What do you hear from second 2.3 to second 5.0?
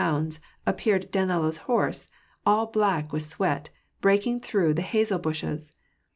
all black with sweak, breaking through the